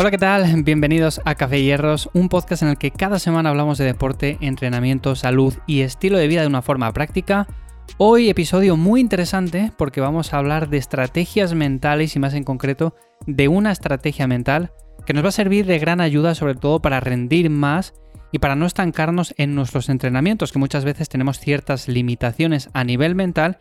Hola, 0.00 0.12
¿qué 0.12 0.18
tal? 0.18 0.62
Bienvenidos 0.62 1.20
a 1.24 1.34
Café 1.34 1.60
Hierros, 1.60 2.08
un 2.12 2.28
podcast 2.28 2.62
en 2.62 2.68
el 2.68 2.78
que 2.78 2.92
cada 2.92 3.18
semana 3.18 3.50
hablamos 3.50 3.78
de 3.78 3.84
deporte, 3.84 4.38
entrenamiento, 4.40 5.16
salud 5.16 5.54
y 5.66 5.80
estilo 5.80 6.18
de 6.18 6.28
vida 6.28 6.42
de 6.42 6.46
una 6.46 6.62
forma 6.62 6.92
práctica. 6.92 7.48
Hoy 7.96 8.30
episodio 8.30 8.76
muy 8.76 9.00
interesante 9.00 9.72
porque 9.76 10.00
vamos 10.00 10.32
a 10.32 10.38
hablar 10.38 10.68
de 10.68 10.76
estrategias 10.76 11.52
mentales 11.52 12.14
y 12.14 12.20
más 12.20 12.34
en 12.34 12.44
concreto 12.44 12.94
de 13.26 13.48
una 13.48 13.72
estrategia 13.72 14.28
mental 14.28 14.70
que 15.04 15.14
nos 15.14 15.24
va 15.24 15.30
a 15.30 15.32
servir 15.32 15.66
de 15.66 15.80
gran 15.80 16.00
ayuda 16.00 16.36
sobre 16.36 16.54
todo 16.54 16.80
para 16.80 17.00
rendir 17.00 17.50
más 17.50 17.92
y 18.30 18.38
para 18.38 18.54
no 18.54 18.66
estancarnos 18.66 19.34
en 19.36 19.56
nuestros 19.56 19.88
entrenamientos, 19.88 20.52
que 20.52 20.60
muchas 20.60 20.84
veces 20.84 21.08
tenemos 21.08 21.40
ciertas 21.40 21.88
limitaciones 21.88 22.70
a 22.72 22.84
nivel 22.84 23.16
mental 23.16 23.58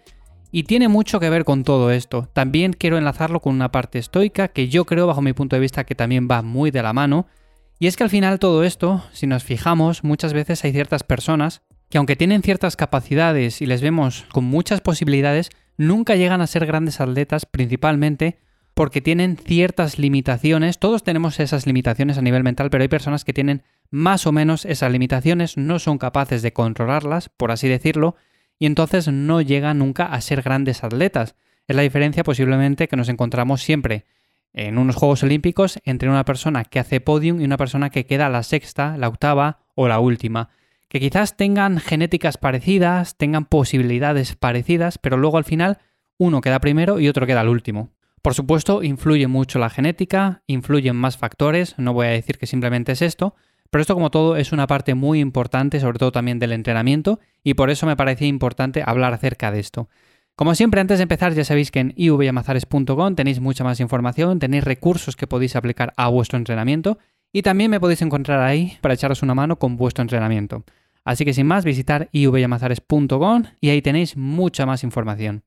y 0.52 0.64
tiene 0.64 0.88
mucho 0.88 1.20
que 1.20 1.30
ver 1.30 1.44
con 1.44 1.64
todo 1.64 1.92
esto. 1.92 2.30
También 2.34 2.74
quiero 2.74 2.98
enlazarlo 2.98 3.40
con 3.40 3.54
una 3.56 3.72
parte 3.72 4.00
estoica 4.00 4.48
que 4.48 4.70
yo 4.70 4.86
creo 4.86 5.08
bajo 5.08 5.22
mi 5.22 5.34
punto 5.34 5.56
de 5.56 5.60
vista 5.60 5.84
que 5.84 5.96
también 5.96 6.28
va 6.30 6.42
muy 6.42 6.72
de 6.72 6.84
la 6.84 6.94
mano. 6.94 7.28
Y 7.80 7.88
es 7.88 7.96
que 7.96 8.04
al 8.04 8.10
final 8.10 8.40
todo 8.40 8.64
esto, 8.64 9.04
si 9.12 9.28
nos 9.28 9.44
fijamos, 9.44 10.04
muchas 10.04 10.34
veces 10.34 10.64
hay 10.64 10.72
ciertas 10.72 11.04
personas 11.04 11.62
que 11.90 11.98
aunque 11.98 12.16
tienen 12.16 12.42
ciertas 12.42 12.76
capacidades 12.76 13.62
y 13.62 13.66
les 13.66 13.82
vemos 13.82 14.26
con 14.32 14.44
muchas 14.44 14.82
posibilidades, 14.82 15.50
nunca 15.78 16.16
llegan 16.16 16.42
a 16.42 16.48
ser 16.48 16.66
grandes 16.66 17.00
atletas 17.00 17.46
principalmente 17.46 18.40
porque 18.74 19.02
tienen 19.02 19.38
ciertas 19.38 19.98
limitaciones. 19.98 20.80
Todos 20.80 21.04
tenemos 21.04 21.40
esas 21.40 21.66
limitaciones 21.66 22.18
a 22.18 22.22
nivel 22.22 22.44
mental, 22.44 22.70
pero 22.70 22.84
hay 22.84 22.88
personas 22.88 23.26
que 23.26 23.34
tienen 23.34 23.64
más 23.90 24.28
o 24.28 24.32
menos 24.32 24.66
esas 24.66 24.92
limitaciones, 24.92 25.58
no 25.58 25.80
son 25.80 25.98
capaces 25.98 26.42
de 26.42 26.54
controlarlas, 26.54 27.30
por 27.30 27.52
así 27.52 27.68
decirlo, 27.68 28.16
y 28.60 28.66
entonces 28.66 29.08
no 29.08 29.42
llegan 29.42 29.80
nunca 29.80 30.06
a 30.06 30.22
ser 30.22 30.42
grandes 30.42 30.84
atletas. 30.84 31.36
Es 31.68 31.76
la 31.76 31.82
diferencia 31.82 32.24
posiblemente 32.24 32.88
que 32.88 32.96
nos 32.96 33.10
encontramos 33.10 33.62
siempre 33.62 34.06
en 34.54 34.78
unos 34.78 34.96
Juegos 34.96 35.24
Olímpicos 35.24 35.80
entre 35.84 36.10
una 36.10 36.26
persona 36.26 36.64
que 36.64 36.80
hace 36.80 37.02
podium 37.02 37.40
y 37.40 37.46
una 37.46 37.58
persona 37.58 37.90
que 37.90 38.06
queda 38.06 38.30
la 38.30 38.44
sexta, 38.44 38.98
la 38.98 39.08
octava 39.08 39.60
o 39.76 39.88
la 39.88 40.00
última. 40.00 40.50
Que 40.90 41.00
quizás 41.00 41.36
tengan 41.38 41.80
genéticas 41.80 42.38
parecidas, 42.38 43.18
tengan 43.18 43.46
posibilidades 43.46 44.36
parecidas, 44.36 44.98
pero 44.98 45.18
luego 45.18 45.38
al 45.38 45.44
final 45.44 45.80
uno 46.18 46.42
queda 46.42 46.60
primero 46.60 47.00
y 47.00 47.08
otro 47.08 47.28
queda 47.28 47.42
al 47.42 47.50
último. 47.50 47.92
Por 48.22 48.34
supuesto, 48.34 48.84
influye 48.84 49.28
mucho 49.28 49.60
la 49.60 49.70
genética, 49.70 50.42
influyen 50.48 50.96
más 50.96 51.18
factores, 51.18 51.76
no 51.78 51.94
voy 51.94 52.08
a 52.08 52.12
decir 52.12 52.38
que 52.38 52.48
simplemente 52.48 52.94
es 52.94 53.02
esto, 53.02 53.36
pero 53.70 53.82
esto 53.82 53.94
como 53.94 54.12
todo 54.12 54.38
es 54.38 54.52
una 54.52 54.68
parte 54.68 54.96
muy 54.96 55.20
importante, 55.20 55.80
sobre 55.80 56.00
todo 56.00 56.12
también 56.12 56.40
del 56.40 56.52
entrenamiento, 56.52 57.20
y 57.44 57.54
por 57.54 57.70
eso 57.70 57.86
me 57.86 57.96
parecía 57.96 58.28
importante 58.28 58.84
hablar 58.86 59.14
acerca 59.14 59.52
de 59.52 59.60
esto. 59.60 59.90
Como 60.36 60.54
siempre, 60.54 60.82
antes 60.82 61.00
de 61.00 61.04
empezar, 61.04 61.34
ya 61.34 61.44
sabéis 61.44 61.72
que 61.72 61.80
en 61.80 61.94
ivyamazares.com 61.96 63.16
tenéis 63.16 63.40
mucha 63.40 63.64
más 63.64 63.80
información, 63.80 64.38
tenéis 64.38 64.64
recursos 64.64 65.16
que 65.16 65.26
podéis 65.26 65.56
aplicar 65.56 65.94
a 65.98 66.10
vuestro 66.10 66.38
entrenamiento 66.38 67.00
y 67.34 67.42
también 67.42 67.72
me 67.72 67.80
podéis 67.80 68.04
encontrar 68.04 68.42
ahí 68.42 68.78
para 68.82 68.94
echaros 68.94 69.24
una 69.24 69.34
mano 69.34 69.58
con 69.58 69.78
vuestro 69.78 70.04
entrenamiento. 70.04 70.64
Así 71.04 71.26
que 71.26 71.34
sin 71.34 71.48
más, 71.48 71.66
visitar 71.66 72.10
ivyamazares.com 72.12 73.44
y 73.62 73.70
ahí 73.70 73.82
tenéis 73.82 74.16
mucha 74.16 74.66
más 74.66 74.84
información. 74.84 75.44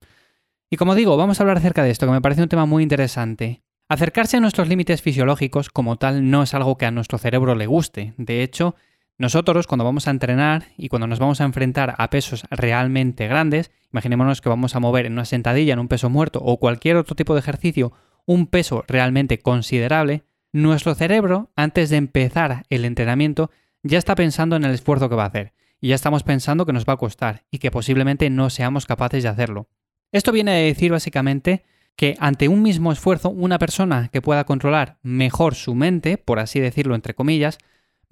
Y 0.70 0.76
como 0.76 0.94
digo, 0.94 1.16
vamos 1.16 1.38
a 1.38 1.42
hablar 1.44 1.58
acerca 1.58 1.84
de 1.84 1.90
esto, 1.90 2.06
que 2.06 2.12
me 2.12 2.20
parece 2.20 2.42
un 2.42 2.48
tema 2.48 2.66
muy 2.66 2.82
interesante. 2.82 3.62
Acercarse 3.90 4.36
a 4.36 4.40
nuestros 4.40 4.68
límites 4.68 5.02
fisiológicos 5.02 5.68
como 5.68 5.96
tal 5.96 6.30
no 6.30 6.44
es 6.44 6.54
algo 6.54 6.78
que 6.78 6.86
a 6.86 6.92
nuestro 6.92 7.18
cerebro 7.18 7.56
le 7.56 7.66
guste. 7.66 8.14
De 8.18 8.44
hecho, 8.44 8.76
nosotros 9.18 9.66
cuando 9.66 9.84
vamos 9.84 10.06
a 10.06 10.12
entrenar 10.12 10.66
y 10.78 10.88
cuando 10.88 11.08
nos 11.08 11.18
vamos 11.18 11.40
a 11.40 11.44
enfrentar 11.44 11.96
a 11.98 12.08
pesos 12.08 12.44
realmente 12.52 13.26
grandes, 13.26 13.72
imaginémonos 13.92 14.40
que 14.40 14.48
vamos 14.48 14.76
a 14.76 14.78
mover 14.78 15.06
en 15.06 15.14
una 15.14 15.24
sentadilla, 15.24 15.72
en 15.72 15.80
un 15.80 15.88
peso 15.88 16.08
muerto 16.08 16.38
o 16.40 16.60
cualquier 16.60 16.98
otro 16.98 17.16
tipo 17.16 17.34
de 17.34 17.40
ejercicio 17.40 17.92
un 18.26 18.46
peso 18.46 18.84
realmente 18.86 19.40
considerable, 19.40 20.22
nuestro 20.52 20.94
cerebro, 20.94 21.50
antes 21.56 21.90
de 21.90 21.96
empezar 21.96 22.62
el 22.70 22.84
entrenamiento, 22.84 23.50
ya 23.82 23.98
está 23.98 24.14
pensando 24.14 24.54
en 24.54 24.62
el 24.62 24.70
esfuerzo 24.70 25.08
que 25.08 25.16
va 25.16 25.24
a 25.24 25.30
hacer 25.30 25.52
y 25.80 25.88
ya 25.88 25.96
estamos 25.96 26.22
pensando 26.22 26.64
que 26.64 26.72
nos 26.72 26.84
va 26.84 26.92
a 26.92 26.98
costar 26.98 27.42
y 27.50 27.58
que 27.58 27.72
posiblemente 27.72 28.30
no 28.30 28.50
seamos 28.50 28.86
capaces 28.86 29.24
de 29.24 29.30
hacerlo. 29.30 29.68
Esto 30.12 30.30
viene 30.30 30.52
a 30.52 30.54
decir 30.54 30.92
básicamente 30.92 31.64
que 31.96 32.16
ante 32.18 32.48
un 32.48 32.62
mismo 32.62 32.92
esfuerzo, 32.92 33.30
una 33.30 33.58
persona 33.58 34.08
que 34.08 34.22
pueda 34.22 34.44
controlar 34.44 34.98
mejor 35.02 35.54
su 35.54 35.74
mente, 35.74 36.18
por 36.18 36.38
así 36.38 36.60
decirlo 36.60 36.94
entre 36.94 37.14
comillas, 37.14 37.58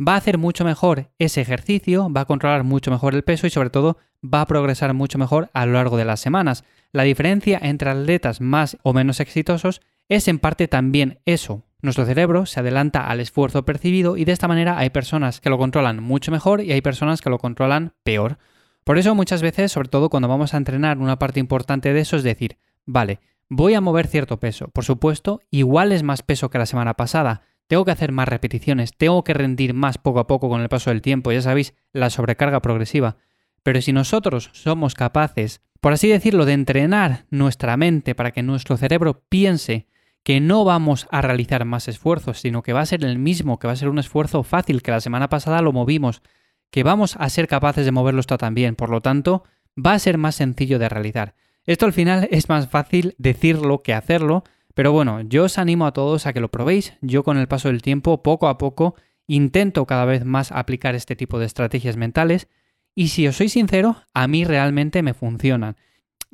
va 0.00 0.14
a 0.14 0.18
hacer 0.18 0.38
mucho 0.38 0.64
mejor 0.64 1.10
ese 1.18 1.40
ejercicio, 1.40 2.12
va 2.12 2.22
a 2.22 2.26
controlar 2.26 2.64
mucho 2.64 2.90
mejor 2.90 3.14
el 3.14 3.24
peso 3.24 3.46
y 3.46 3.50
sobre 3.50 3.70
todo 3.70 3.98
va 4.22 4.42
a 4.42 4.46
progresar 4.46 4.94
mucho 4.94 5.18
mejor 5.18 5.50
a 5.52 5.66
lo 5.66 5.72
largo 5.72 5.96
de 5.96 6.04
las 6.04 6.20
semanas. 6.20 6.64
La 6.92 7.02
diferencia 7.02 7.58
entre 7.62 7.90
atletas 7.90 8.40
más 8.40 8.76
o 8.82 8.92
menos 8.92 9.20
exitosos 9.20 9.80
es 10.08 10.28
en 10.28 10.38
parte 10.38 10.68
también 10.68 11.20
eso. 11.24 11.64
Nuestro 11.80 12.06
cerebro 12.06 12.46
se 12.46 12.60
adelanta 12.60 13.06
al 13.06 13.20
esfuerzo 13.20 13.64
percibido 13.64 14.16
y 14.16 14.24
de 14.24 14.32
esta 14.32 14.48
manera 14.48 14.78
hay 14.78 14.90
personas 14.90 15.40
que 15.40 15.50
lo 15.50 15.58
controlan 15.58 16.02
mucho 16.02 16.32
mejor 16.32 16.60
y 16.60 16.72
hay 16.72 16.80
personas 16.80 17.20
que 17.20 17.30
lo 17.30 17.38
controlan 17.38 17.94
peor. 18.02 18.38
Por 18.84 18.98
eso 18.98 19.14
muchas 19.14 19.42
veces, 19.42 19.70
sobre 19.70 19.88
todo 19.88 20.08
cuando 20.08 20.28
vamos 20.28 20.54
a 20.54 20.56
entrenar, 20.56 20.98
una 20.98 21.18
parte 21.18 21.40
importante 21.40 21.92
de 21.92 22.00
eso 22.00 22.16
es 22.16 22.22
decir, 22.22 22.58
vale, 22.86 23.20
Voy 23.50 23.72
a 23.74 23.80
mover 23.80 24.06
cierto 24.06 24.38
peso. 24.38 24.68
Por 24.68 24.84
supuesto, 24.84 25.40
igual 25.50 25.92
es 25.92 26.02
más 26.02 26.22
peso 26.22 26.50
que 26.50 26.58
la 26.58 26.66
semana 26.66 26.94
pasada. 26.94 27.42
Tengo 27.66 27.84
que 27.84 27.90
hacer 27.90 28.12
más 28.12 28.28
repeticiones, 28.28 28.92
tengo 28.96 29.24
que 29.24 29.34
rendir 29.34 29.72
más 29.72 29.96
poco 29.98 30.20
a 30.20 30.26
poco 30.26 30.48
con 30.48 30.60
el 30.60 30.68
paso 30.68 30.90
del 30.90 31.02
tiempo, 31.02 31.32
ya 31.32 31.42
sabéis, 31.42 31.74
la 31.92 32.10
sobrecarga 32.10 32.60
progresiva. 32.60 33.16
Pero 33.62 33.80
si 33.80 33.92
nosotros 33.92 34.50
somos 34.52 34.94
capaces, 34.94 35.62
por 35.80 35.92
así 35.92 36.08
decirlo, 36.08 36.44
de 36.44 36.52
entrenar 36.52 37.26
nuestra 37.30 37.76
mente 37.76 38.14
para 38.14 38.32
que 38.32 38.42
nuestro 38.42 38.76
cerebro 38.76 39.24
piense 39.28 39.86
que 40.22 40.40
no 40.40 40.64
vamos 40.64 41.06
a 41.10 41.22
realizar 41.22 41.64
más 41.64 41.88
esfuerzos, 41.88 42.40
sino 42.40 42.62
que 42.62 42.74
va 42.74 42.80
a 42.80 42.86
ser 42.86 43.02
el 43.04 43.18
mismo, 43.18 43.58
que 43.58 43.66
va 43.66 43.72
a 43.72 43.76
ser 43.76 43.88
un 43.88 43.98
esfuerzo 43.98 44.42
fácil, 44.42 44.82
que 44.82 44.90
la 44.90 45.00
semana 45.00 45.28
pasada 45.28 45.62
lo 45.62 45.72
movimos, 45.72 46.22
que 46.70 46.82
vamos 46.82 47.16
a 47.16 47.28
ser 47.30 47.48
capaces 47.48 47.86
de 47.86 47.92
moverlo 47.92 48.20
esto 48.20 48.36
también, 48.36 48.76
por 48.76 48.90
lo 48.90 49.00
tanto, 49.00 49.44
va 49.74 49.92
a 49.92 49.98
ser 49.98 50.18
más 50.18 50.34
sencillo 50.34 50.78
de 50.78 50.88
realizar. 50.88 51.34
Esto 51.68 51.84
al 51.84 51.92
final 51.92 52.28
es 52.30 52.48
más 52.48 52.70
fácil 52.70 53.14
decirlo 53.18 53.82
que 53.82 53.92
hacerlo, 53.92 54.42
pero 54.72 54.90
bueno, 54.90 55.20
yo 55.20 55.44
os 55.44 55.58
animo 55.58 55.86
a 55.86 55.92
todos 55.92 56.26
a 56.26 56.32
que 56.32 56.40
lo 56.40 56.50
probéis. 56.50 56.94
Yo 57.02 57.24
con 57.24 57.36
el 57.36 57.46
paso 57.46 57.68
del 57.68 57.82
tiempo, 57.82 58.22
poco 58.22 58.48
a 58.48 58.56
poco, 58.56 58.94
intento 59.26 59.84
cada 59.84 60.06
vez 60.06 60.24
más 60.24 60.50
aplicar 60.50 60.94
este 60.94 61.14
tipo 61.14 61.38
de 61.38 61.44
estrategias 61.44 61.98
mentales 61.98 62.48
y 62.94 63.08
si 63.08 63.28
os 63.28 63.36
soy 63.36 63.50
sincero, 63.50 63.96
a 64.14 64.26
mí 64.28 64.46
realmente 64.46 65.02
me 65.02 65.12
funcionan. 65.12 65.76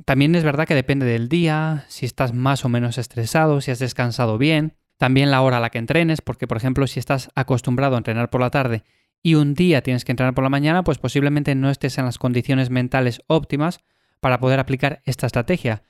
También 0.04 0.36
es 0.36 0.44
verdad 0.44 0.68
que 0.68 0.76
depende 0.76 1.04
del 1.04 1.28
día, 1.28 1.84
si 1.88 2.06
estás 2.06 2.32
más 2.32 2.64
o 2.64 2.68
menos 2.68 2.96
estresado, 2.96 3.60
si 3.60 3.72
has 3.72 3.80
descansado 3.80 4.38
bien, 4.38 4.76
también 4.98 5.32
la 5.32 5.42
hora 5.42 5.56
a 5.56 5.60
la 5.60 5.70
que 5.70 5.78
entrenes, 5.78 6.20
porque 6.20 6.46
por 6.46 6.58
ejemplo 6.58 6.86
si 6.86 7.00
estás 7.00 7.30
acostumbrado 7.34 7.96
a 7.96 7.98
entrenar 7.98 8.30
por 8.30 8.40
la 8.40 8.50
tarde 8.50 8.84
y 9.20 9.34
un 9.34 9.54
día 9.54 9.82
tienes 9.82 10.04
que 10.04 10.12
entrenar 10.12 10.34
por 10.34 10.44
la 10.44 10.50
mañana, 10.50 10.84
pues 10.84 10.98
posiblemente 10.98 11.56
no 11.56 11.70
estés 11.70 11.98
en 11.98 12.04
las 12.04 12.18
condiciones 12.18 12.70
mentales 12.70 13.20
óptimas 13.26 13.80
para 14.24 14.40
poder 14.40 14.58
aplicar 14.58 15.02
esta 15.04 15.26
estrategia. 15.26 15.82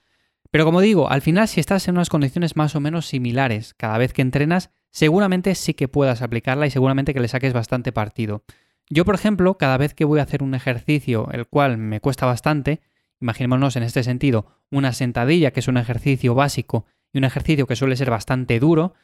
Pero 0.51 0.65
como 0.65 0.81
digo, 0.81 1.09
al 1.09 1.21
final 1.21 1.47
si 1.47 1.61
estás 1.61 1.87
en 1.87 1.95
unas 1.95 2.09
condiciones 2.09 2.57
más 2.57 2.75
o 2.75 2.81
menos 2.81 3.05
similares 3.05 3.73
cada 3.75 3.97
vez 3.97 4.11
que 4.11 4.21
entrenas, 4.21 4.71
seguramente 4.91 5.55
sí 5.55 5.73
que 5.73 5.87
puedas 5.87 6.21
aplicarla 6.21 6.67
y 6.67 6.69
seguramente 6.69 7.13
que 7.13 7.21
le 7.21 7.29
saques 7.29 7.53
bastante 7.53 7.93
partido. 7.93 8.43
Yo, 8.89 9.05
por 9.05 9.15
ejemplo, 9.15 9.57
cada 9.57 9.77
vez 9.77 9.93
que 9.93 10.03
voy 10.03 10.19
a 10.19 10.23
hacer 10.23 10.43
un 10.43 10.53
ejercicio 10.53 11.29
el 11.31 11.47
cual 11.47 11.77
me 11.77 12.01
cuesta 12.01 12.25
bastante, 12.25 12.81
imaginémonos 13.21 13.77
en 13.77 13.83
este 13.83 14.03
sentido 14.03 14.47
una 14.69 14.91
sentadilla 14.91 15.51
que 15.51 15.61
es 15.61 15.69
un 15.69 15.77
ejercicio 15.77 16.35
básico 16.35 16.85
y 17.13 17.19
un 17.19 17.23
ejercicio 17.23 17.67
que 17.67 17.77
suele 17.77 17.95
ser 17.95 18.09
bastante 18.09 18.59
duro, 18.59 18.95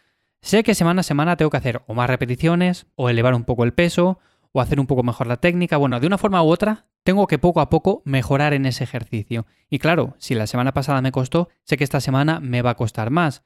sé 0.42 0.64
que 0.64 0.76
semana 0.76 1.00
a 1.00 1.04
semana 1.04 1.38
tengo 1.38 1.52
que 1.52 1.58
hacer 1.58 1.84
o 1.88 1.94
más 1.94 2.10
repeticiones, 2.10 2.86
o 2.96 3.08
elevar 3.08 3.34
un 3.34 3.46
poco 3.46 3.64
el 3.64 3.72
peso, 3.72 4.20
o 4.52 4.62
hacer 4.62 4.80
un 4.80 4.88
poco 4.88 5.04
mejor 5.04 5.28
la 5.28 5.38
técnica, 5.38 5.78
bueno, 5.78 6.00
de 6.00 6.08
una 6.08 6.18
forma 6.18 6.44
u 6.44 6.50
otra 6.50 6.88
tengo 7.04 7.28
que 7.28 7.40
poco 7.40 7.62
a 7.62 7.70
poco 7.70 8.02
mejorar 8.06 8.54
en 8.54 8.66
ese 8.66 8.84
ejercicio. 8.84 9.46
Y 9.70 9.80
claro, 9.80 10.16
si 10.20 10.36
la 10.36 10.48
semana 10.48 10.74
pasada 10.74 11.02
me 11.02 11.12
costó, 11.12 11.50
sé 11.64 11.78
que 11.78 11.84
esta 11.84 12.00
semana 12.00 12.40
me 12.40 12.62
va 12.62 12.72
a 12.72 12.76
costar 12.76 13.10
más. 13.10 13.44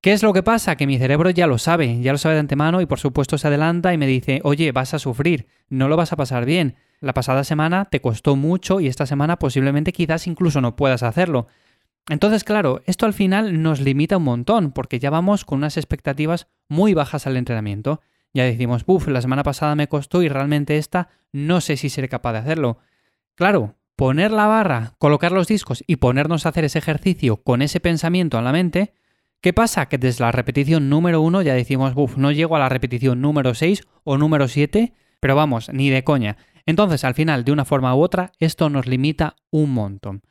¿Qué 0.00 0.12
es 0.12 0.22
lo 0.22 0.32
que 0.32 0.42
pasa? 0.42 0.76
Que 0.76 0.86
mi 0.86 0.98
cerebro 0.98 1.30
ya 1.30 1.46
lo 1.46 1.58
sabe, 1.58 2.00
ya 2.00 2.12
lo 2.12 2.18
sabe 2.18 2.34
de 2.34 2.40
antemano 2.40 2.80
y 2.80 2.86
por 2.86 3.00
supuesto 3.00 3.36
se 3.36 3.48
adelanta 3.48 3.92
y 3.92 3.98
me 3.98 4.06
dice, 4.06 4.40
oye, 4.44 4.70
vas 4.72 4.94
a 4.94 4.98
sufrir, 4.98 5.48
no 5.68 5.88
lo 5.88 5.96
vas 5.96 6.12
a 6.12 6.16
pasar 6.16 6.44
bien. 6.44 6.76
La 7.00 7.14
pasada 7.14 7.44
semana 7.44 7.84
te 7.84 8.00
costó 8.00 8.36
mucho 8.36 8.80
y 8.80 8.86
esta 8.86 9.06
semana 9.06 9.38
posiblemente 9.38 9.92
quizás 9.92 10.26
incluso 10.26 10.60
no 10.60 10.76
puedas 10.76 11.02
hacerlo. 11.02 11.48
Entonces, 12.08 12.42
claro, 12.42 12.80
esto 12.86 13.06
al 13.06 13.12
final 13.12 13.60
nos 13.60 13.80
limita 13.80 14.16
un 14.16 14.24
montón 14.24 14.72
porque 14.72 14.98
ya 14.98 15.10
vamos 15.10 15.44
con 15.44 15.58
unas 15.58 15.76
expectativas 15.76 16.48
muy 16.68 16.94
bajas 16.94 17.26
al 17.26 17.36
entrenamiento. 17.36 18.00
Ya 18.34 18.44
decimos, 18.44 18.84
uff, 18.86 19.08
la 19.08 19.22
semana 19.22 19.42
pasada 19.42 19.74
me 19.74 19.88
costó 19.88 20.22
y 20.22 20.28
realmente 20.28 20.76
esta 20.76 21.08
no 21.32 21.60
sé 21.60 21.76
si 21.76 21.88
seré 21.90 22.08
capaz 22.08 22.32
de 22.32 22.38
hacerlo. 22.38 22.78
Claro, 23.34 23.76
poner 23.96 24.30
la 24.30 24.46
barra, 24.46 24.94
colocar 24.98 25.32
los 25.32 25.48
discos 25.48 25.82
y 25.86 25.96
ponernos 25.96 26.46
a 26.46 26.50
hacer 26.50 26.64
ese 26.64 26.78
ejercicio 26.78 27.42
con 27.42 27.62
ese 27.62 27.80
pensamiento 27.80 28.38
en 28.38 28.44
la 28.44 28.52
mente, 28.52 28.94
¿qué 29.40 29.52
pasa? 29.52 29.86
Que 29.86 29.98
desde 29.98 30.24
la 30.24 30.32
repetición 30.32 30.88
número 30.88 31.20
uno 31.20 31.42
ya 31.42 31.54
decimos, 31.54 31.92
uff, 31.96 32.16
no 32.16 32.30
llego 32.32 32.56
a 32.56 32.60
la 32.60 32.68
repetición 32.68 33.20
número 33.20 33.54
6 33.54 33.82
o 34.04 34.18
número 34.18 34.48
7, 34.48 34.94
pero 35.20 35.34
vamos, 35.36 35.70
ni 35.72 35.90
de 35.90 36.04
coña. 36.04 36.36
Entonces, 36.66 37.02
al 37.04 37.14
final, 37.14 37.44
de 37.44 37.52
una 37.52 37.64
forma 37.64 37.94
u 37.94 38.02
otra, 38.02 38.32
esto 38.38 38.68
nos 38.68 38.86
limita 38.86 39.36
un 39.50 39.72
montón. 39.72 40.22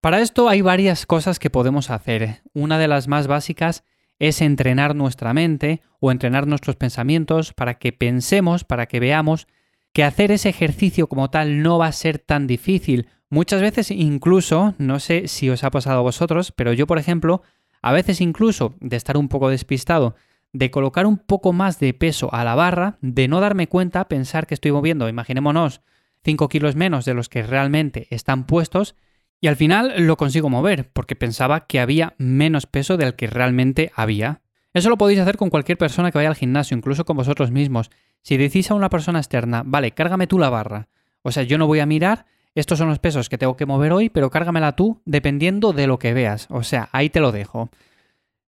Para 0.00 0.20
esto 0.20 0.48
hay 0.48 0.62
varias 0.62 1.06
cosas 1.06 1.38
que 1.38 1.50
podemos 1.50 1.90
hacer. 1.90 2.42
Una 2.54 2.78
de 2.78 2.88
las 2.88 3.08
más 3.08 3.26
básicas 3.26 3.84
es 4.18 4.40
entrenar 4.40 4.94
nuestra 4.94 5.32
mente 5.34 5.82
o 6.00 6.10
entrenar 6.10 6.46
nuestros 6.46 6.76
pensamientos 6.76 7.52
para 7.52 7.74
que 7.74 7.92
pensemos, 7.92 8.64
para 8.64 8.86
que 8.86 9.00
veamos 9.00 9.46
que 9.92 10.04
hacer 10.04 10.30
ese 10.30 10.48
ejercicio 10.48 11.08
como 11.08 11.30
tal 11.30 11.62
no 11.62 11.78
va 11.78 11.86
a 11.86 11.92
ser 11.92 12.18
tan 12.18 12.46
difícil. 12.46 13.08
Muchas 13.30 13.60
veces 13.60 13.90
incluso, 13.90 14.74
no 14.78 15.00
sé 15.00 15.28
si 15.28 15.50
os 15.50 15.64
ha 15.64 15.70
pasado 15.70 15.98
a 15.98 16.02
vosotros, 16.02 16.52
pero 16.52 16.72
yo 16.72 16.86
por 16.86 16.98
ejemplo, 16.98 17.42
a 17.82 17.92
veces 17.92 18.20
incluso 18.20 18.74
de 18.80 18.96
estar 18.96 19.16
un 19.16 19.28
poco 19.28 19.48
despistado, 19.48 20.16
de 20.52 20.70
colocar 20.70 21.06
un 21.06 21.18
poco 21.18 21.52
más 21.52 21.78
de 21.78 21.94
peso 21.94 22.32
a 22.32 22.44
la 22.44 22.54
barra, 22.54 22.98
de 23.00 23.28
no 23.28 23.40
darme 23.40 23.66
cuenta, 23.66 24.08
pensar 24.08 24.46
que 24.46 24.54
estoy 24.54 24.72
moviendo, 24.72 25.08
imaginémonos, 25.08 25.82
5 26.24 26.48
kilos 26.48 26.74
menos 26.74 27.04
de 27.04 27.14
los 27.14 27.28
que 27.28 27.42
realmente 27.42 28.06
están 28.10 28.44
puestos, 28.44 28.96
y 29.40 29.46
al 29.46 29.56
final 29.56 29.94
lo 30.06 30.16
consigo 30.16 30.48
mover, 30.48 30.90
porque 30.92 31.16
pensaba 31.16 31.66
que 31.66 31.80
había 31.80 32.14
menos 32.18 32.66
peso 32.66 32.96
del 32.96 33.14
que 33.14 33.26
realmente 33.26 33.92
había. 33.94 34.40
Eso 34.74 34.90
lo 34.90 34.98
podéis 34.98 35.20
hacer 35.20 35.36
con 35.36 35.50
cualquier 35.50 35.78
persona 35.78 36.10
que 36.10 36.18
vaya 36.18 36.28
al 36.28 36.36
gimnasio, 36.36 36.76
incluso 36.76 37.04
con 37.04 37.16
vosotros 37.16 37.50
mismos. 37.50 37.90
Si 38.22 38.36
decís 38.36 38.70
a 38.70 38.74
una 38.74 38.90
persona 38.90 39.18
externa, 39.18 39.62
vale, 39.64 39.92
cárgame 39.92 40.26
tú 40.26 40.38
la 40.38 40.50
barra. 40.50 40.88
O 41.22 41.32
sea, 41.32 41.42
yo 41.42 41.58
no 41.58 41.66
voy 41.66 41.80
a 41.80 41.86
mirar, 41.86 42.26
estos 42.54 42.78
son 42.78 42.88
los 42.88 42.98
pesos 42.98 43.28
que 43.28 43.38
tengo 43.38 43.56
que 43.56 43.66
mover 43.66 43.92
hoy, 43.92 44.08
pero 44.08 44.30
cárgamela 44.30 44.74
tú 44.76 45.00
dependiendo 45.04 45.72
de 45.72 45.86
lo 45.86 45.98
que 45.98 46.12
veas. 46.12 46.46
O 46.50 46.62
sea, 46.62 46.88
ahí 46.92 47.10
te 47.10 47.20
lo 47.20 47.32
dejo. 47.32 47.70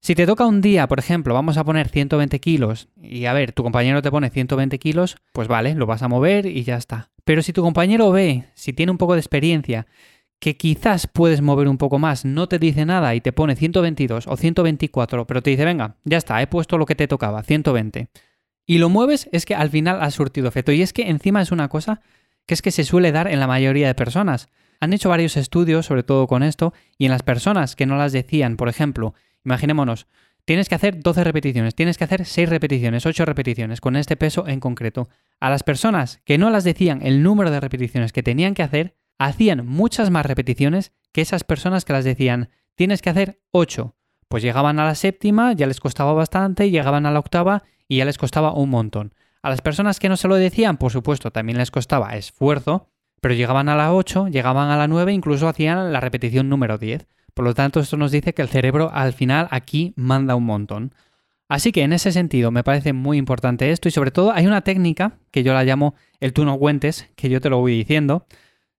Si 0.01 0.15
te 0.15 0.27
toca 0.27 0.47
un 0.47 0.63
día, 0.63 0.89
por 0.89 0.99
ejemplo, 0.99 1.35
vamos 1.35 1.59
a 1.59 1.65
poner 1.65 1.89
120 1.89 2.41
kilos 2.41 2.89
y 3.01 3.27
a 3.27 3.35
ver, 3.35 3.53
tu 3.53 3.63
compañero 3.63 4.01
te 4.01 4.11
pone 4.11 4.31
120 4.31 4.79
kilos, 4.79 5.17
pues 5.33 5.47
vale, 5.47 5.75
lo 5.75 5.85
vas 5.85 6.03
a 6.03 6.09
mover 6.09 6.47
y 6.47 6.65
ya 6.65 6.77
está. 6.77 7.11
Pero 7.25 7.43
si 7.43 7.53
tu 7.53 7.63
compañero 7.63 8.11
ve, 8.11 8.47
si 8.55 8.73
tiene 8.73 8.93
un 8.93 8.99
poco 8.99 9.13
de 9.13 9.21
experiencia, 9.21 9.87
que 10.41 10.57
quizás 10.57 11.07
puedes 11.07 11.43
mover 11.43 11.69
un 11.69 11.79
poco 11.79 11.99
más, 11.99 12.25
no 12.25 12.49
te 12.49 12.59
dice 12.59 12.87
nada 12.87 13.15
y 13.15 13.21
te 13.21 13.33
pone 13.33 13.55
122 13.55 14.27
o 14.27 14.37
124, 14.37 15.27
pero 15.27 15.43
te 15.43 15.51
dice, 15.51 15.67
venga, 15.67 15.97
ya 16.05 16.17
está, 16.17 16.41
he 16.41 16.47
puesto 16.47 16.79
lo 16.79 16.87
que 16.87 16.95
te 16.95 17.07
tocaba, 17.07 17.43
120. 17.43 18.09
Y 18.67 18.79
lo 18.79 18.89
mueves, 18.89 19.29
es 19.33 19.45
que 19.45 19.55
al 19.55 19.69
final 19.69 20.01
ha 20.01 20.11
surtido 20.11 20.49
efecto. 20.49 20.73
Y 20.73 20.81
es 20.81 20.93
que 20.93 21.11
encima 21.11 21.43
es 21.43 21.53
una 21.53 21.69
cosa 21.69 22.01
que 22.47 22.55
es 22.55 22.63
que 22.63 22.71
se 22.71 22.85
suele 22.85 23.13
dar 23.13 23.29
en 23.29 23.39
la 23.39 23.47
mayoría 23.47 23.87
de 23.87 23.95
personas. 23.95 24.49
Han 24.81 24.93
hecho 24.93 25.11
varios 25.11 25.37
estudios, 25.37 25.87
sobre 25.87 26.05
todo 26.05 26.27
con 26.27 26.43
esto, 26.43 26.73
y 26.97 27.05
en 27.05 27.11
las 27.11 27.23
personas 27.23 27.77
que 27.77 27.87
no 27.87 27.97
las 27.97 28.13
decían, 28.13 28.57
por 28.57 28.69
ejemplo, 28.69 29.15
imaginémonos, 29.45 30.07
tienes 30.47 30.69
que 30.69 30.75
hacer 30.75 31.01
12 31.01 31.23
repeticiones, 31.25 31.75
tienes 31.75 31.99
que 31.99 32.05
hacer 32.05 32.25
6 32.25 32.49
repeticiones, 32.49 33.05
8 33.05 33.25
repeticiones, 33.27 33.81
con 33.81 33.97
este 33.97 34.17
peso 34.17 34.49
en 34.49 34.61
concreto. 34.61 35.09
A 35.39 35.51
las 35.51 35.65
personas 35.65 36.23
que 36.25 36.39
no 36.39 36.49
las 36.49 36.65
decían 36.65 37.01
el 37.03 37.23
número 37.23 37.51
de 37.51 37.61
repeticiones 37.61 38.13
que 38.13 38.23
tenían 38.23 38.55
que 38.55 38.63
hacer, 38.63 38.95
hacían 39.21 39.67
muchas 39.67 40.11
más 40.11 40.25
repeticiones 40.25 40.93
que 41.13 41.21
esas 41.21 41.45
personas 41.45 41.85
que 41.85 41.93
las 41.93 42.07
decían, 42.07 42.49
tienes 42.75 43.03
que 43.03 43.11
hacer 43.11 43.43
8. 43.51 43.95
Pues 44.29 44.43
llegaban 44.43 44.79
a 44.81 44.87
la 44.87 44.95
séptima, 44.95 45.53
ya 45.53 45.67
les 45.67 45.79
costaba 45.79 46.15
bastante, 46.15 46.71
llegaban 46.71 47.05
a 47.05 47.11
la 47.11 47.19
octava 47.19 47.63
y 47.87 47.99
ya 47.99 48.07
les 48.07 48.17
costaba 48.17 48.55
un 48.55 48.71
montón. 48.71 49.13
A 49.43 49.51
las 49.51 49.61
personas 49.61 50.01
que 50.01 50.09
no 50.09 50.17
se 50.17 50.27
lo 50.27 50.37
decían, 50.37 50.79
por 50.79 50.91
supuesto, 50.91 51.31
también 51.31 51.59
les 51.59 51.71
costaba 51.71 52.17
esfuerzo, 52.17 52.89
pero 53.21 53.35
llegaban 53.35 53.69
a 53.69 53.77
la 53.77 53.93
8, 53.93 54.29
llegaban 54.29 54.71
a 54.71 54.79
la 54.79 54.89
9, 54.89 55.13
incluso 55.13 55.49
hacían 55.49 55.93
la 55.93 56.01
repetición 56.01 56.49
número 56.49 56.79
10. 56.79 57.07
Por 57.35 57.45
lo 57.45 57.53
tanto, 57.53 57.81
esto 57.81 57.99
nos 57.99 58.13
dice 58.13 58.33
que 58.33 58.41
el 58.41 58.49
cerebro 58.49 58.91
al 58.91 59.13
final 59.13 59.49
aquí 59.51 59.93
manda 59.97 60.35
un 60.35 60.47
montón. 60.47 60.95
Así 61.47 61.73
que 61.73 61.83
en 61.83 61.93
ese 61.93 62.13
sentido 62.13 62.51
me 62.51 62.65
parece 62.65 62.95
muy 62.95 63.19
importante 63.19 63.71
esto 63.71 63.89
y 63.89 63.91
sobre 63.91 64.13
todo 64.13 64.33
hay 64.33 64.47
una 64.47 64.63
técnica 64.63 65.19
que 65.31 65.43
yo 65.43 65.53
la 65.53 65.65
llamo 65.65 65.95
el 66.21 66.33
tú 66.33 66.47
no 66.47 66.59
que 66.59 67.29
yo 67.29 67.41
te 67.41 67.51
lo 67.51 67.59
voy 67.59 67.77
diciendo, 67.77 68.25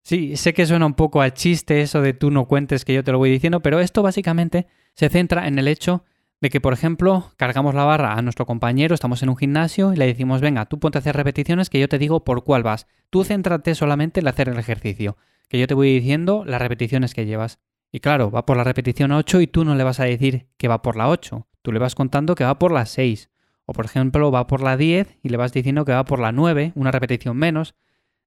Sí, 0.03 0.36
sé 0.36 0.53
que 0.53 0.65
suena 0.65 0.86
un 0.86 0.95
poco 0.95 1.21
a 1.21 1.33
chiste 1.33 1.81
eso 1.81 2.01
de 2.01 2.13
tú 2.13 2.31
no 2.31 2.45
cuentes 2.45 2.86
que 2.86 2.94
yo 2.94 3.03
te 3.03 3.12
lo 3.12 3.18
voy 3.19 3.30
diciendo, 3.30 3.62
pero 3.62 3.80
esto 3.80 4.01
básicamente 4.01 4.68
se 4.94 5.09
centra 5.09 5.48
en 5.48 5.59
el 5.59 5.68
hecho 5.68 6.03
de 6.42 6.50
que, 6.50 6.59
por 6.59 6.74
ejemplo, 6.74 7.31
cargamos 7.38 7.75
la 7.75 7.83
barra 7.83 8.13
a 8.13 8.21
nuestro 8.24 8.48
compañero, 8.48 8.95
estamos 8.95 9.21
en 9.21 9.30
un 9.30 9.38
gimnasio 9.38 9.94
y 9.94 9.98
le 9.98 10.07
decimos, 10.07 10.42
venga, 10.42 10.65
tú 10.65 10.80
ponte 10.80 10.98
a 10.98 11.00
hacer 11.01 11.15
repeticiones 11.15 11.69
que 11.69 11.80
yo 11.80 11.88
te 11.88 12.00
digo 12.00 12.24
por 12.24 12.44
cuál 12.44 12.63
vas. 12.63 12.88
Tú 13.12 13.24
céntrate 13.24 13.75
solamente 13.75 14.21
en 14.21 14.27
hacer 14.27 14.50
el 14.50 14.57
ejercicio, 14.57 15.18
que 15.48 15.59
yo 15.59 15.68
te 15.68 15.75
voy 15.75 15.94
diciendo 15.94 16.44
las 16.45 16.59
repeticiones 16.59 17.13
que 17.13 17.27
llevas. 17.27 17.59
Y 17.92 18.00
claro, 18.00 18.31
va 18.31 18.45
por 18.45 18.57
la 18.57 18.63
repetición 18.63 19.12
8 19.12 19.42
y 19.42 19.47
tú 19.47 19.65
no 19.65 19.75
le 19.75 19.83
vas 19.83 20.00
a 20.00 20.06
decir 20.06 20.47
que 20.57 20.68
va 20.68 20.81
por 20.81 20.95
la 20.95 21.09
8, 21.09 21.47
tú 21.62 21.71
le 21.71 21.80
vas 21.80 21.94
contando 21.94 22.33
que 22.33 22.44
va 22.44 22.57
por 22.57 22.71
la 22.71 22.88
6. 22.88 23.30
O 23.65 23.74
por 23.74 23.86
ejemplo, 23.86 24.31
va 24.31 24.47
por 24.47 24.62
la 24.62 24.77
10 24.77 25.19
y 25.21 25.30
le 25.30 25.38
vas 25.38 25.54
diciendo 25.54 25.86
que 25.86 25.92
va 25.92 26.06
por 26.06 26.19
la 26.19 26.31
9, 26.31 26.71
una 26.74 26.89
repetición 26.89 27.38
menos. 27.38 27.75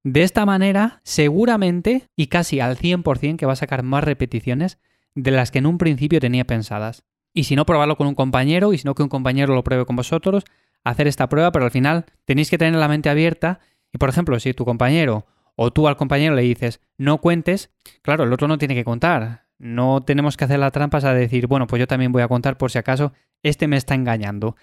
De 0.04 0.22
esta 0.22 0.44
manera, 0.44 1.00
seguramente 1.02 2.08
y 2.14 2.26
casi 2.26 2.60
al 2.60 2.76
100% 2.76 3.38
que 3.38 3.46
va 3.46 3.54
a 3.54 3.56
sacar 3.56 3.82
más 3.82 4.04
repeticiones 4.04 4.78
de 5.14 5.30
las 5.30 5.50
que 5.50 5.60
en 5.60 5.66
un 5.66 5.78
principio 5.78 6.20
tenía 6.20 6.44
pensadas. 6.44 7.04
Y 7.32 7.44
si 7.44 7.56
no, 7.56 7.64
probarlo 7.64 7.96
con 7.96 8.06
un 8.06 8.14
compañero 8.14 8.74
y 8.74 8.78
si 8.78 8.84
no, 8.84 8.94
que 8.94 9.02
un 9.02 9.08
compañero 9.08 9.54
lo 9.54 9.64
pruebe 9.64 9.86
con 9.86 9.96
vosotros, 9.96 10.44
hacer 10.84 11.08
esta 11.08 11.30
prueba, 11.30 11.52
pero 11.52 11.64
al 11.64 11.70
final 11.70 12.04
tenéis 12.26 12.50
que 12.50 12.58
tener 12.58 12.78
la 12.78 12.86
mente 12.86 13.08
abierta 13.08 13.60
y, 13.92 13.98
por 13.98 14.10
ejemplo, 14.10 14.38
si 14.38 14.52
tu 14.52 14.66
compañero 14.66 15.26
o 15.56 15.72
tú 15.72 15.88
al 15.88 15.96
compañero 15.96 16.34
le 16.34 16.42
dices 16.42 16.80
no 16.98 17.18
cuentes, 17.18 17.70
claro, 18.02 18.24
el 18.24 18.32
otro 18.32 18.46
no 18.46 18.58
tiene 18.58 18.74
que 18.74 18.84
contar. 18.84 19.46
No 19.58 20.02
tenemos 20.02 20.36
que 20.36 20.44
hacer 20.44 20.58
la 20.58 20.70
trampa 20.70 20.98
a 20.98 21.14
decir, 21.14 21.46
bueno, 21.46 21.66
pues 21.66 21.80
yo 21.80 21.86
también 21.86 22.12
voy 22.12 22.22
a 22.22 22.28
contar 22.28 22.58
por 22.58 22.70
si 22.70 22.76
acaso 22.76 23.14
este 23.42 23.68
me 23.68 23.78
está 23.78 23.94
engañando. 23.94 24.56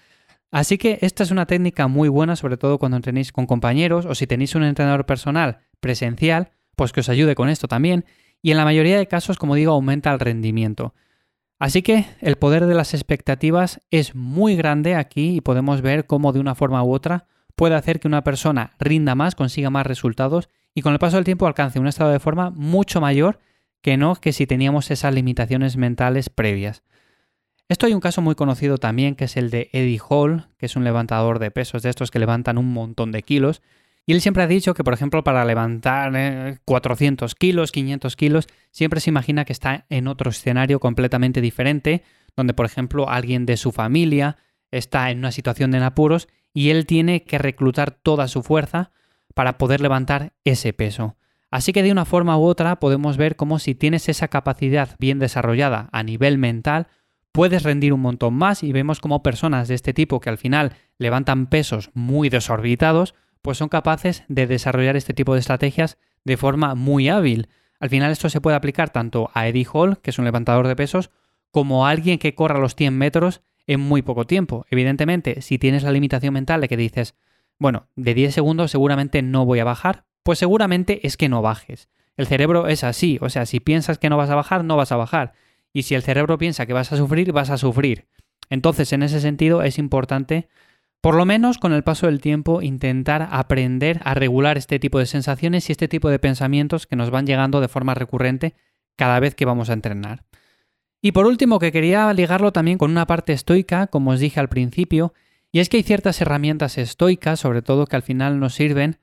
Así 0.52 0.76
que 0.76 0.98
esta 1.00 1.22
es 1.22 1.30
una 1.30 1.46
técnica 1.46 1.88
muy 1.88 2.10
buena, 2.10 2.36
sobre 2.36 2.58
todo 2.58 2.78
cuando 2.78 2.98
entrenéis 2.98 3.32
con 3.32 3.46
compañeros 3.46 4.04
o 4.04 4.14
si 4.14 4.26
tenéis 4.26 4.54
un 4.54 4.64
entrenador 4.64 5.06
personal 5.06 5.60
presencial, 5.80 6.50
pues 6.76 6.92
que 6.92 7.00
os 7.00 7.08
ayude 7.08 7.34
con 7.34 7.48
esto 7.48 7.68
también. 7.68 8.04
Y 8.42 8.50
en 8.50 8.58
la 8.58 8.64
mayoría 8.64 8.98
de 8.98 9.08
casos, 9.08 9.38
como 9.38 9.54
digo, 9.54 9.72
aumenta 9.72 10.12
el 10.12 10.20
rendimiento. 10.20 10.94
Así 11.58 11.80
que 11.80 12.04
el 12.20 12.36
poder 12.36 12.66
de 12.66 12.74
las 12.74 12.92
expectativas 12.92 13.80
es 13.90 14.14
muy 14.14 14.54
grande 14.54 14.94
aquí 14.94 15.36
y 15.36 15.40
podemos 15.40 15.80
ver 15.80 16.06
cómo 16.06 16.32
de 16.32 16.40
una 16.40 16.54
forma 16.54 16.84
u 16.84 16.92
otra 16.92 17.26
puede 17.54 17.74
hacer 17.74 17.98
que 17.98 18.08
una 18.08 18.24
persona 18.24 18.72
rinda 18.78 19.14
más, 19.14 19.34
consiga 19.34 19.70
más 19.70 19.86
resultados 19.86 20.50
y 20.74 20.82
con 20.82 20.92
el 20.92 20.98
paso 20.98 21.16
del 21.16 21.24
tiempo 21.24 21.46
alcance 21.46 21.78
un 21.78 21.86
estado 21.86 22.10
de 22.10 22.18
forma 22.18 22.50
mucho 22.50 23.00
mayor 23.00 23.38
que 23.80 23.96
no 23.96 24.16
que 24.16 24.32
si 24.32 24.46
teníamos 24.46 24.90
esas 24.90 25.14
limitaciones 25.14 25.76
mentales 25.76 26.28
previas. 26.28 26.82
Esto 27.72 27.86
hay 27.86 27.94
un 27.94 28.00
caso 28.00 28.20
muy 28.20 28.34
conocido 28.34 28.76
también, 28.76 29.14
que 29.14 29.24
es 29.24 29.38
el 29.38 29.48
de 29.48 29.70
Eddie 29.72 29.98
Hall, 30.06 30.46
que 30.58 30.66
es 30.66 30.76
un 30.76 30.84
levantador 30.84 31.38
de 31.38 31.50
pesos 31.50 31.82
de 31.82 31.88
estos 31.88 32.10
que 32.10 32.18
levantan 32.18 32.58
un 32.58 32.70
montón 32.70 33.12
de 33.12 33.22
kilos. 33.22 33.62
Y 34.04 34.12
él 34.12 34.20
siempre 34.20 34.42
ha 34.42 34.46
dicho 34.46 34.74
que, 34.74 34.84
por 34.84 34.92
ejemplo, 34.92 35.24
para 35.24 35.42
levantar 35.46 36.60
400 36.66 37.32
eh, 37.32 37.34
kilos, 37.38 37.72
500 37.72 38.14
kilos, 38.14 38.46
siempre 38.72 39.00
se 39.00 39.08
imagina 39.08 39.46
que 39.46 39.54
está 39.54 39.86
en 39.88 40.06
otro 40.06 40.28
escenario 40.28 40.80
completamente 40.80 41.40
diferente, 41.40 42.02
donde, 42.36 42.52
por 42.52 42.66
ejemplo, 42.66 43.08
alguien 43.08 43.46
de 43.46 43.56
su 43.56 43.72
familia 43.72 44.36
está 44.70 45.10
en 45.10 45.20
una 45.20 45.32
situación 45.32 45.70
de 45.70 45.78
apuros 45.78 46.28
y 46.52 46.68
él 46.68 46.84
tiene 46.84 47.24
que 47.24 47.38
reclutar 47.38 47.90
toda 47.90 48.28
su 48.28 48.42
fuerza 48.42 48.90
para 49.32 49.56
poder 49.56 49.80
levantar 49.80 50.34
ese 50.44 50.74
peso. 50.74 51.16
Así 51.50 51.72
que 51.72 51.82
de 51.82 51.92
una 51.92 52.04
forma 52.04 52.36
u 52.36 52.42
otra 52.42 52.80
podemos 52.80 53.16
ver 53.16 53.36
cómo 53.36 53.58
si 53.58 53.74
tienes 53.74 54.10
esa 54.10 54.28
capacidad 54.28 54.90
bien 54.98 55.18
desarrollada 55.18 55.88
a 55.92 56.02
nivel 56.02 56.36
mental, 56.36 56.88
puedes 57.32 57.62
rendir 57.62 57.92
un 57.92 58.00
montón 58.00 58.34
más 58.34 58.62
y 58.62 58.72
vemos 58.72 59.00
como 59.00 59.22
personas 59.22 59.68
de 59.68 59.74
este 59.74 59.94
tipo 59.94 60.20
que 60.20 60.30
al 60.30 60.38
final 60.38 60.74
levantan 60.98 61.46
pesos 61.46 61.90
muy 61.94 62.28
desorbitados, 62.28 63.14
pues 63.40 63.58
son 63.58 63.68
capaces 63.68 64.24
de 64.28 64.46
desarrollar 64.46 64.96
este 64.96 65.14
tipo 65.14 65.34
de 65.34 65.40
estrategias 65.40 65.98
de 66.24 66.36
forma 66.36 66.74
muy 66.74 67.08
hábil. 67.08 67.48
Al 67.80 67.88
final 67.88 68.12
esto 68.12 68.28
se 68.28 68.40
puede 68.40 68.56
aplicar 68.56 68.90
tanto 68.90 69.30
a 69.34 69.48
Eddie 69.48 69.66
Hall, 69.72 69.98
que 69.98 70.10
es 70.10 70.18
un 70.18 70.24
levantador 70.24 70.68
de 70.68 70.76
pesos, 70.76 71.10
como 71.50 71.86
a 71.86 71.90
alguien 71.90 72.18
que 72.18 72.34
corra 72.34 72.60
los 72.60 72.76
100 72.76 72.96
metros 72.96 73.42
en 73.66 73.80
muy 73.80 74.02
poco 74.02 74.26
tiempo. 74.26 74.64
Evidentemente, 74.70 75.40
si 75.42 75.58
tienes 75.58 75.82
la 75.82 75.92
limitación 75.92 76.34
mental 76.34 76.60
de 76.60 76.68
que 76.68 76.76
dices, 76.76 77.14
bueno, 77.58 77.88
de 77.96 78.14
10 78.14 78.34
segundos 78.34 78.70
seguramente 78.70 79.22
no 79.22 79.44
voy 79.44 79.58
a 79.58 79.64
bajar, 79.64 80.04
pues 80.22 80.38
seguramente 80.38 81.06
es 81.06 81.16
que 81.16 81.28
no 81.28 81.42
bajes. 81.42 81.88
El 82.16 82.26
cerebro 82.26 82.68
es 82.68 82.84
así, 82.84 83.18
o 83.20 83.28
sea, 83.30 83.46
si 83.46 83.60
piensas 83.60 83.98
que 83.98 84.10
no 84.10 84.16
vas 84.16 84.30
a 84.30 84.34
bajar, 84.34 84.64
no 84.64 84.76
vas 84.76 84.92
a 84.92 84.96
bajar. 84.96 85.32
Y 85.72 85.82
si 85.82 85.94
el 85.94 86.02
cerebro 86.02 86.38
piensa 86.38 86.66
que 86.66 86.72
vas 86.72 86.92
a 86.92 86.96
sufrir, 86.96 87.32
vas 87.32 87.50
a 87.50 87.58
sufrir. 87.58 88.06
Entonces, 88.50 88.92
en 88.92 89.02
ese 89.02 89.20
sentido, 89.20 89.62
es 89.62 89.78
importante, 89.78 90.48
por 91.00 91.14
lo 91.14 91.24
menos 91.24 91.58
con 91.58 91.72
el 91.72 91.84
paso 91.84 92.06
del 92.06 92.20
tiempo, 92.20 92.60
intentar 92.62 93.28
aprender 93.30 94.00
a 94.04 94.14
regular 94.14 94.58
este 94.58 94.78
tipo 94.78 94.98
de 94.98 95.06
sensaciones 95.06 95.68
y 95.68 95.72
este 95.72 95.88
tipo 95.88 96.10
de 96.10 96.18
pensamientos 96.18 96.86
que 96.86 96.96
nos 96.96 97.10
van 97.10 97.26
llegando 97.26 97.60
de 97.60 97.68
forma 97.68 97.94
recurrente 97.94 98.54
cada 98.96 99.18
vez 99.20 99.34
que 99.34 99.46
vamos 99.46 99.70
a 99.70 99.72
entrenar. 99.72 100.24
Y 101.00 101.12
por 101.12 101.26
último, 101.26 101.58
que 101.58 101.72
quería 101.72 102.12
ligarlo 102.12 102.52
también 102.52 102.78
con 102.78 102.90
una 102.90 103.06
parte 103.06 103.32
estoica, 103.32 103.88
como 103.88 104.12
os 104.12 104.20
dije 104.20 104.38
al 104.38 104.48
principio, 104.48 105.14
y 105.50 105.60
es 105.60 105.68
que 105.68 105.78
hay 105.78 105.82
ciertas 105.82 106.20
herramientas 106.20 106.78
estoicas, 106.78 107.40
sobre 107.40 107.62
todo, 107.62 107.86
que 107.86 107.96
al 107.96 108.02
final 108.02 108.38
nos 108.38 108.54
sirven 108.54 108.98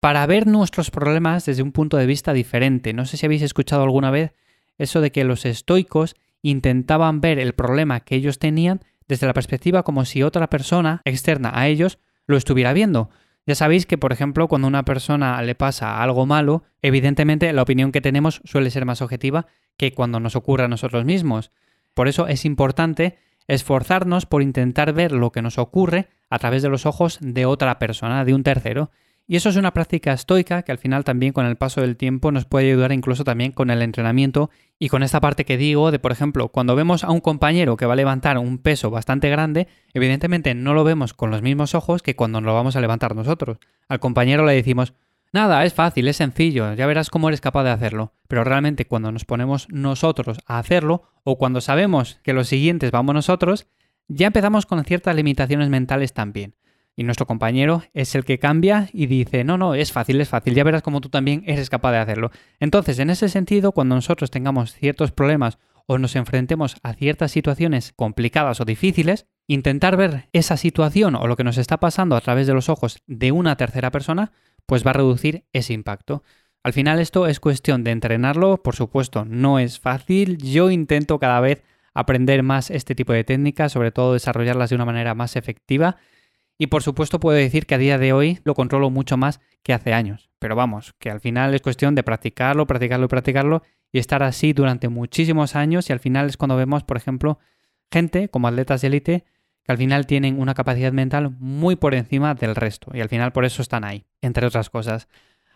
para 0.00 0.24
ver 0.26 0.46
nuestros 0.46 0.90
problemas 0.90 1.46
desde 1.46 1.62
un 1.62 1.72
punto 1.72 1.96
de 1.96 2.06
vista 2.06 2.32
diferente. 2.32 2.92
No 2.92 3.04
sé 3.04 3.16
si 3.16 3.26
habéis 3.26 3.42
escuchado 3.42 3.82
alguna 3.82 4.10
vez 4.10 4.32
eso 4.78 5.00
de 5.00 5.12
que 5.12 5.24
los 5.24 5.44
estoicos 5.44 6.16
intentaban 6.42 7.20
ver 7.20 7.38
el 7.38 7.52
problema 7.52 8.00
que 8.00 8.14
ellos 8.14 8.38
tenían 8.38 8.80
desde 9.08 9.26
la 9.26 9.34
perspectiva 9.34 9.82
como 9.82 10.04
si 10.04 10.22
otra 10.22 10.48
persona 10.48 11.02
externa 11.04 11.50
a 11.54 11.66
ellos 11.66 11.98
lo 12.26 12.36
estuviera 12.36 12.72
viendo. 12.72 13.10
Ya 13.46 13.54
sabéis 13.54 13.86
que, 13.86 13.96
por 13.96 14.12
ejemplo, 14.12 14.46
cuando 14.46 14.66
a 14.66 14.68
una 14.68 14.84
persona 14.84 15.40
le 15.42 15.54
pasa 15.54 16.02
algo 16.02 16.26
malo, 16.26 16.64
evidentemente 16.82 17.50
la 17.52 17.62
opinión 17.62 17.92
que 17.92 18.02
tenemos 18.02 18.42
suele 18.44 18.70
ser 18.70 18.84
más 18.84 19.00
objetiva 19.00 19.46
que 19.78 19.94
cuando 19.94 20.20
nos 20.20 20.36
ocurre 20.36 20.64
a 20.64 20.68
nosotros 20.68 21.06
mismos. 21.06 21.50
Por 21.94 22.08
eso 22.08 22.26
es 22.26 22.44
importante 22.44 23.16
esforzarnos 23.46 24.26
por 24.26 24.42
intentar 24.42 24.92
ver 24.92 25.12
lo 25.12 25.32
que 25.32 25.40
nos 25.40 25.56
ocurre 25.56 26.08
a 26.28 26.38
través 26.38 26.62
de 26.62 26.68
los 26.68 26.84
ojos 26.84 27.18
de 27.22 27.46
otra 27.46 27.78
persona, 27.78 28.26
de 28.26 28.34
un 28.34 28.42
tercero. 28.42 28.90
Y 29.30 29.36
eso 29.36 29.50
es 29.50 29.56
una 29.56 29.74
práctica 29.74 30.14
estoica 30.14 30.62
que 30.62 30.72
al 30.72 30.78
final 30.78 31.04
también 31.04 31.34
con 31.34 31.44
el 31.44 31.56
paso 31.56 31.82
del 31.82 31.98
tiempo 31.98 32.32
nos 32.32 32.46
puede 32.46 32.70
ayudar 32.70 32.92
incluso 32.92 33.24
también 33.24 33.52
con 33.52 33.68
el 33.68 33.82
entrenamiento 33.82 34.48
y 34.78 34.88
con 34.88 35.02
esta 35.02 35.20
parte 35.20 35.44
que 35.44 35.58
digo 35.58 35.90
de, 35.90 35.98
por 35.98 36.12
ejemplo, 36.12 36.48
cuando 36.48 36.74
vemos 36.74 37.04
a 37.04 37.10
un 37.10 37.20
compañero 37.20 37.76
que 37.76 37.84
va 37.84 37.92
a 37.92 37.96
levantar 37.96 38.38
un 38.38 38.56
peso 38.56 38.88
bastante 38.90 39.28
grande, 39.28 39.68
evidentemente 39.92 40.54
no 40.54 40.72
lo 40.72 40.82
vemos 40.82 41.12
con 41.12 41.30
los 41.30 41.42
mismos 41.42 41.74
ojos 41.74 42.02
que 42.02 42.16
cuando 42.16 42.40
lo 42.40 42.54
vamos 42.54 42.74
a 42.74 42.80
levantar 42.80 43.14
nosotros. 43.14 43.58
Al 43.86 44.00
compañero 44.00 44.46
le 44.46 44.54
decimos, 44.54 44.94
nada, 45.30 45.62
es 45.66 45.74
fácil, 45.74 46.08
es 46.08 46.16
sencillo, 46.16 46.72
ya 46.72 46.86
verás 46.86 47.10
cómo 47.10 47.28
eres 47.28 47.42
capaz 47.42 47.64
de 47.64 47.70
hacerlo. 47.70 48.14
Pero 48.28 48.44
realmente 48.44 48.86
cuando 48.86 49.12
nos 49.12 49.26
ponemos 49.26 49.68
nosotros 49.68 50.38
a 50.46 50.58
hacerlo 50.58 51.02
o 51.22 51.36
cuando 51.36 51.60
sabemos 51.60 52.18
que 52.22 52.32
los 52.32 52.48
siguientes 52.48 52.92
vamos 52.92 53.14
nosotros, 53.14 53.66
ya 54.08 54.28
empezamos 54.28 54.64
con 54.64 54.82
ciertas 54.86 55.14
limitaciones 55.14 55.68
mentales 55.68 56.14
también. 56.14 56.54
Y 56.98 57.04
nuestro 57.04 57.26
compañero 57.26 57.84
es 57.94 58.16
el 58.16 58.24
que 58.24 58.40
cambia 58.40 58.88
y 58.92 59.06
dice, 59.06 59.44
no, 59.44 59.56
no, 59.56 59.74
es 59.74 59.92
fácil, 59.92 60.20
es 60.20 60.28
fácil, 60.28 60.56
ya 60.56 60.64
verás 60.64 60.82
cómo 60.82 61.00
tú 61.00 61.10
también 61.10 61.44
eres 61.46 61.70
capaz 61.70 61.92
de 61.92 61.98
hacerlo. 61.98 62.32
Entonces, 62.58 62.98
en 62.98 63.08
ese 63.08 63.28
sentido, 63.28 63.70
cuando 63.70 63.94
nosotros 63.94 64.32
tengamos 64.32 64.74
ciertos 64.74 65.12
problemas 65.12 65.58
o 65.86 65.96
nos 65.98 66.16
enfrentemos 66.16 66.74
a 66.82 66.94
ciertas 66.94 67.30
situaciones 67.30 67.92
complicadas 67.94 68.60
o 68.60 68.64
difíciles, 68.64 69.28
intentar 69.46 69.96
ver 69.96 70.28
esa 70.32 70.56
situación 70.56 71.14
o 71.14 71.28
lo 71.28 71.36
que 71.36 71.44
nos 71.44 71.56
está 71.56 71.76
pasando 71.76 72.16
a 72.16 72.20
través 72.20 72.48
de 72.48 72.54
los 72.54 72.68
ojos 72.68 73.00
de 73.06 73.30
una 73.30 73.54
tercera 73.54 73.92
persona, 73.92 74.32
pues 74.66 74.84
va 74.84 74.90
a 74.90 74.94
reducir 74.94 75.44
ese 75.52 75.74
impacto. 75.74 76.24
Al 76.64 76.72
final 76.72 76.98
esto 76.98 77.28
es 77.28 77.38
cuestión 77.38 77.84
de 77.84 77.92
entrenarlo, 77.92 78.60
por 78.60 78.74
supuesto, 78.74 79.24
no 79.24 79.60
es 79.60 79.78
fácil, 79.78 80.36
yo 80.38 80.68
intento 80.72 81.20
cada 81.20 81.38
vez 81.38 81.62
aprender 81.94 82.42
más 82.42 82.72
este 82.72 82.96
tipo 82.96 83.12
de 83.12 83.22
técnicas, 83.22 83.70
sobre 83.70 83.92
todo 83.92 84.14
desarrollarlas 84.14 84.70
de 84.70 84.74
una 84.74 84.84
manera 84.84 85.14
más 85.14 85.36
efectiva 85.36 85.96
y 86.58 86.66
por 86.66 86.82
supuesto 86.82 87.20
puedo 87.20 87.38
decir 87.38 87.66
que 87.66 87.76
a 87.76 87.78
día 87.78 87.98
de 87.98 88.12
hoy 88.12 88.40
lo 88.44 88.54
controlo 88.54 88.90
mucho 88.90 89.16
más 89.16 89.40
que 89.62 89.72
hace 89.72 89.94
años. 89.94 90.28
Pero 90.40 90.56
vamos, 90.56 90.94
que 90.98 91.10
al 91.10 91.20
final 91.20 91.54
es 91.54 91.62
cuestión 91.62 91.94
de 91.94 92.02
practicarlo, 92.02 92.66
practicarlo 92.66 93.06
y 93.06 93.08
practicarlo 93.08 93.62
y 93.92 93.98
estar 93.98 94.22
así 94.22 94.52
durante 94.52 94.88
muchísimos 94.88 95.56
años 95.56 95.88
y 95.88 95.92
al 95.92 96.00
final 96.00 96.26
es 96.26 96.36
cuando 96.36 96.56
vemos, 96.56 96.82
por 96.82 96.96
ejemplo, 96.96 97.38
gente 97.90 98.28
como 98.28 98.48
atletas 98.48 98.82
de 98.82 98.88
élite 98.88 99.24
que 99.64 99.72
al 99.72 99.78
final 99.78 100.06
tienen 100.06 100.40
una 100.40 100.54
capacidad 100.54 100.92
mental 100.92 101.30
muy 101.38 101.76
por 101.76 101.94
encima 101.94 102.34
del 102.34 102.56
resto 102.56 102.90
y 102.92 103.00
al 103.00 103.08
final 103.08 103.32
por 103.32 103.44
eso 103.44 103.62
están 103.62 103.84
ahí, 103.84 104.04
entre 104.20 104.46
otras 104.46 104.68
cosas. 104.68 105.08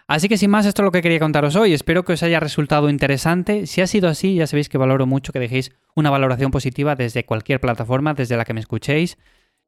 Así 0.06 0.28
que 0.28 0.36
sin 0.36 0.50
más, 0.50 0.66
esto 0.66 0.82
es 0.82 0.84
lo 0.84 0.92
que 0.92 1.00
quería 1.00 1.18
contaros 1.18 1.56
hoy. 1.56 1.72
Espero 1.72 2.04
que 2.04 2.12
os 2.12 2.22
haya 2.22 2.40
resultado 2.40 2.90
interesante. 2.90 3.66
Si 3.66 3.80
ha 3.80 3.86
sido 3.86 4.08
así, 4.08 4.34
ya 4.34 4.46
sabéis 4.46 4.68
que 4.68 4.76
valoro 4.76 5.06
mucho 5.06 5.32
que 5.32 5.38
dejéis 5.38 5.72
una 5.94 6.10
valoración 6.10 6.50
positiva 6.50 6.96
desde 6.96 7.24
cualquier 7.24 7.60
plataforma, 7.60 8.12
desde 8.12 8.36
la 8.36 8.44
que 8.44 8.52
me 8.52 8.60
escuchéis 8.60 9.16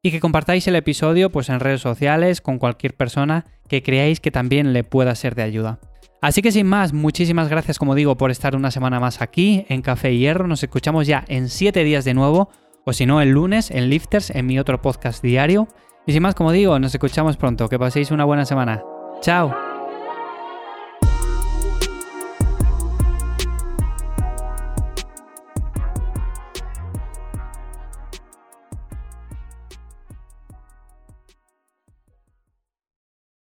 y 0.05 0.11
que 0.11 0.19
compartáis 0.19 0.67
el 0.67 0.75
episodio 0.75 1.31
pues 1.31 1.49
en 1.49 1.59
redes 1.59 1.81
sociales 1.81 2.39
con 2.39 2.59
cualquier 2.59 2.93
persona 2.93 3.43
que 3.67 3.81
creáis 3.81 4.19
que 4.19 4.29
también 4.29 4.71
le 4.71 4.83
pueda 4.83 5.15
ser 5.15 5.33
de 5.33 5.41
ayuda. 5.41 5.79
Así 6.21 6.43
que 6.43 6.51
sin 6.51 6.67
más, 6.67 6.93
muchísimas 6.93 7.49
gracias 7.49 7.79
como 7.79 7.95
digo 7.95 8.15
por 8.15 8.29
estar 8.29 8.55
una 8.55 8.69
semana 8.69 8.99
más 8.99 9.19
aquí 9.23 9.65
en 9.67 9.81
Café 9.81 10.15
Hierro. 10.15 10.45
Nos 10.45 10.61
escuchamos 10.61 11.07
ya 11.07 11.25
en 11.27 11.49
7 11.49 11.83
días 11.83 12.05
de 12.05 12.13
nuevo, 12.13 12.49
o 12.85 12.93
si 12.93 13.07
no 13.07 13.19
el 13.19 13.31
lunes 13.31 13.71
en 13.71 13.89
Lifters, 13.89 14.29
en 14.29 14.45
mi 14.45 14.59
otro 14.59 14.79
podcast 14.79 15.23
diario. 15.23 15.67
Y 16.05 16.13
sin 16.13 16.21
más 16.21 16.35
como 16.35 16.51
digo, 16.51 16.77
nos 16.77 16.93
escuchamos 16.93 17.35
pronto. 17.35 17.67
Que 17.67 17.79
paséis 17.79 18.11
una 18.11 18.25
buena 18.25 18.45
semana. 18.45 18.83
Chao. 19.21 19.74